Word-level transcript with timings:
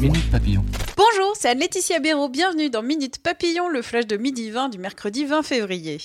Minute 0.00 0.30
Papillon. 0.30 0.64
Bonjour, 0.96 1.34
c'est 1.34 1.48
Anne-Laetitia 1.48 1.98
Béraud. 1.98 2.28
Bienvenue 2.28 2.70
dans 2.70 2.82
Minute 2.82 3.18
Papillon, 3.18 3.68
le 3.68 3.82
flash 3.82 4.06
de 4.06 4.16
midi 4.16 4.48
20 4.48 4.68
du 4.68 4.78
mercredi 4.78 5.24
20 5.24 5.42
février. 5.42 5.98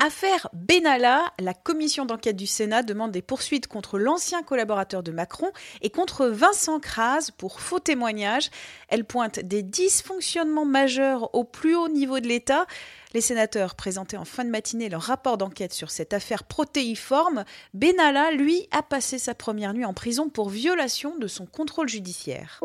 Affaire 0.00 0.48
Benalla, 0.52 1.32
la 1.40 1.54
commission 1.54 2.04
d'enquête 2.04 2.36
du 2.36 2.46
Sénat 2.46 2.84
demande 2.84 3.10
des 3.10 3.22
poursuites 3.22 3.66
contre 3.66 3.98
l'ancien 3.98 4.44
collaborateur 4.44 5.02
de 5.02 5.10
Macron 5.10 5.50
et 5.82 5.90
contre 5.90 6.26
Vincent 6.26 6.78
Kras 6.78 7.30
pour 7.36 7.60
faux 7.60 7.80
témoignages. 7.80 8.50
Elle 8.88 9.04
pointe 9.04 9.40
des 9.40 9.62
dysfonctionnements 9.62 10.64
majeurs 10.64 11.34
au 11.34 11.42
plus 11.42 11.74
haut 11.74 11.88
niveau 11.88 12.20
de 12.20 12.28
l'État. 12.28 12.66
Les 13.12 13.20
sénateurs 13.20 13.74
présentaient 13.74 14.16
en 14.16 14.24
fin 14.24 14.44
de 14.44 14.50
matinée 14.50 14.88
leur 14.88 15.02
rapport 15.02 15.36
d'enquête 15.36 15.72
sur 15.72 15.90
cette 15.90 16.12
affaire 16.12 16.44
protéiforme. 16.44 17.44
Benalla, 17.74 18.30
lui, 18.30 18.68
a 18.70 18.82
passé 18.82 19.18
sa 19.18 19.34
première 19.34 19.74
nuit 19.74 19.84
en 19.84 19.94
prison 19.94 20.28
pour 20.28 20.48
violation 20.48 21.16
de 21.16 21.26
son 21.26 21.46
contrôle 21.46 21.88
judiciaire. 21.88 22.60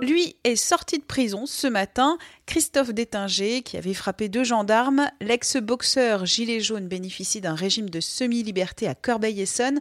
Lui 0.00 0.34
est 0.44 0.56
sorti 0.56 0.98
de 0.98 1.04
prison 1.04 1.44
ce 1.44 1.66
matin. 1.66 2.16
Christophe 2.46 2.94
Détinger, 2.94 3.62
qui 3.62 3.76
avait 3.76 3.94
frappé 3.94 4.28
deux 4.28 4.44
gendarmes, 4.44 5.08
l'ex-boxeur 5.20 6.24
gilet 6.24 6.60
jaune 6.60 6.88
bénéficie 6.88 7.40
d'un 7.40 7.54
régime 7.54 7.90
de 7.90 8.00
semi-liberté 8.00 8.88
à 8.88 8.94
Corbeil-Essonne. 8.94 9.78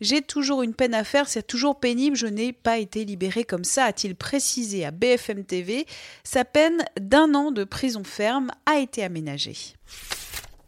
J'ai 0.00 0.22
toujours 0.22 0.62
une 0.62 0.74
peine 0.74 0.94
à 0.94 1.04
faire, 1.04 1.28
c'est 1.28 1.46
toujours 1.46 1.80
pénible, 1.80 2.16
je 2.16 2.26
n'ai 2.26 2.52
pas 2.52 2.78
été 2.78 3.04
libéré 3.04 3.44
comme 3.44 3.64
ça, 3.64 3.84
a-t-il 3.84 4.14
précisé 4.14 4.86
à 4.86 4.90
BFM 4.90 5.44
TV. 5.44 5.86
Sa 6.24 6.44
peine 6.44 6.84
d'un 6.98 7.34
an 7.34 7.50
de 7.50 7.64
prison 7.64 8.04
ferme 8.04 8.50
a 8.64 8.78
été 8.78 9.04
aménagée. 9.04 9.56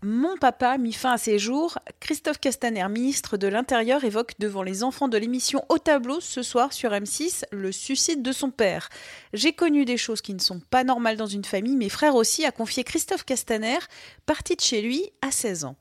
Mon 0.02 0.38
papa 0.38 0.78
mit 0.78 0.95
fin 0.95 1.12
à 1.12 1.18
ses 1.18 1.38
jours. 1.38 1.78
Christophe 2.00 2.40
Castaner, 2.40 2.88
ministre 2.88 3.36
de 3.36 3.46
l'Intérieur, 3.48 4.02
évoque 4.02 4.32
devant 4.38 4.62
les 4.62 4.82
enfants 4.82 5.09
de 5.09 5.18
l'émission 5.18 5.62
Au 5.68 5.76
tableau 5.76 6.20
ce 6.20 6.42
soir 6.42 6.73
sur 6.73 6.92
M6 6.92 7.45
le 7.52 7.70
suicide 7.70 8.23
de 8.23 8.32
son 8.32 8.50
père. 8.50 8.88
J'ai 9.34 9.52
connu 9.52 9.84
des 9.84 9.98
choses 9.98 10.23
qui 10.23 10.32
ne 10.32 10.38
sont 10.38 10.60
pas 10.70 10.84
normales 10.84 11.18
dans 11.18 11.26
une 11.26 11.45
famille. 11.45 11.76
Mes 11.76 11.90
frères 11.90 12.15
aussi, 12.15 12.46
a 12.46 12.51
confié 12.51 12.82
Christophe 12.82 13.24
Castaner, 13.24 13.78
parti 14.24 14.56
de 14.56 14.62
chez 14.62 14.80
lui 14.80 15.12
à 15.21 15.30
16 15.30 15.65
ans. 15.66 15.76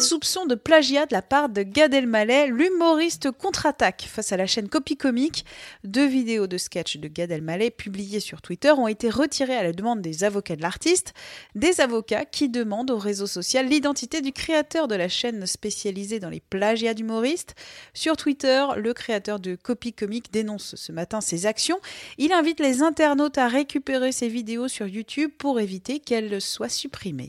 Soupçon 0.00 0.46
de 0.46 0.54
plagiat 0.54 1.04
de 1.04 1.12
la 1.12 1.20
part 1.20 1.50
de 1.50 1.62
Gad 1.62 1.92
Elmaleh, 1.92 2.46
l'humoriste 2.46 3.30
contre-attaque 3.30 4.08
face 4.10 4.32
à 4.32 4.38
la 4.38 4.46
chaîne 4.46 4.70
Copy 4.70 4.96
Comique. 4.96 5.44
Deux 5.84 6.06
vidéos 6.06 6.46
de 6.46 6.56
sketch 6.56 6.96
de 6.96 7.06
Gad 7.06 7.30
Elmaleh 7.30 7.70
publiées 7.70 8.20
sur 8.20 8.40
Twitter 8.40 8.70
ont 8.70 8.88
été 8.88 9.10
retirées 9.10 9.56
à 9.56 9.62
la 9.62 9.74
demande 9.74 10.00
des 10.00 10.24
avocats 10.24 10.56
de 10.56 10.62
l'artiste, 10.62 11.12
des 11.54 11.82
avocats 11.82 12.24
qui 12.24 12.48
demandent 12.48 12.90
au 12.90 12.96
réseau 12.96 13.26
social 13.26 13.66
l'identité 13.66 14.22
du 14.22 14.32
créateur 14.32 14.88
de 14.88 14.94
la 14.94 15.10
chaîne 15.10 15.44
spécialisée 15.46 16.18
dans 16.18 16.30
les 16.30 16.40
plagiats 16.40 16.94
d'humoristes. 16.94 17.54
Sur 17.92 18.16
Twitter, 18.16 18.64
le 18.78 18.94
créateur 18.94 19.38
de 19.38 19.54
Copy 19.54 19.92
Comique 19.92 20.32
dénonce 20.32 20.76
ce 20.76 20.92
matin 20.92 21.20
ses 21.20 21.44
actions. 21.44 21.78
Il 22.16 22.32
invite 22.32 22.60
les 22.60 22.80
internautes 22.80 23.36
à 23.36 23.48
récupérer 23.48 24.12
ses 24.12 24.28
vidéos 24.28 24.68
sur 24.68 24.86
YouTube 24.86 25.30
pour 25.36 25.60
éviter 25.60 26.00
qu'elles 26.00 26.40
soient 26.40 26.70
supprimées. 26.70 27.28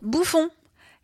Bouffon, 0.00 0.48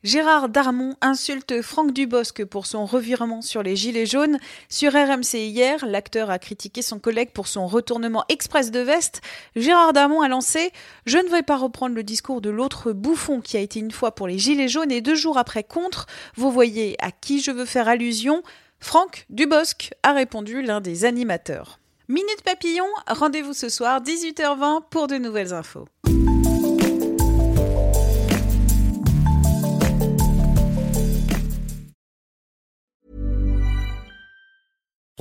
Gérard 0.06 0.48
Darmon 0.48 0.94
insulte 1.00 1.62
Franck 1.62 1.90
Dubosc 1.90 2.44
pour 2.44 2.66
son 2.66 2.86
revirement 2.86 3.42
sur 3.42 3.64
les 3.64 3.74
Gilets 3.74 4.06
jaunes. 4.06 4.38
Sur 4.68 4.92
RMC 4.92 5.34
hier, 5.34 5.84
l'acteur 5.84 6.30
a 6.30 6.38
critiqué 6.38 6.80
son 6.80 7.00
collègue 7.00 7.30
pour 7.32 7.48
son 7.48 7.66
retournement 7.66 8.24
express 8.28 8.70
de 8.70 8.78
veste. 8.78 9.20
Gérard 9.56 9.92
Darmon 9.92 10.20
a 10.20 10.28
lancé 10.28 10.70
Je 11.06 11.18
ne 11.18 11.28
vais 11.28 11.42
pas 11.42 11.56
reprendre 11.56 11.96
le 11.96 12.04
discours 12.04 12.40
de 12.40 12.50
l'autre 12.50 12.92
bouffon 12.92 13.40
qui 13.40 13.56
a 13.56 13.60
été 13.60 13.80
une 13.80 13.90
fois 13.90 14.14
pour 14.14 14.28
les 14.28 14.38
Gilets 14.38 14.68
jaunes 14.68 14.92
et 14.92 15.00
deux 15.00 15.16
jours 15.16 15.38
après 15.38 15.64
contre. 15.64 16.06
Vous 16.36 16.52
voyez 16.52 16.94
à 17.00 17.10
qui 17.10 17.41
je 17.41 17.50
veux 17.50 17.64
faire 17.64 17.88
allusion 17.88 18.44
Franck 18.78 19.26
Dubosc 19.28 19.91
a 20.04 20.12
répondu 20.12 20.62
l'un 20.62 20.80
des 20.80 21.04
animateurs. 21.04 21.80
Minute 22.06 22.42
Papillon, 22.44 22.86
rendez-vous 23.08 23.54
ce 23.54 23.68
soir 23.68 24.00
18h20 24.02 24.82
pour 24.88 25.08
de 25.08 25.16
nouvelles 25.16 25.52
infos. 25.52 25.88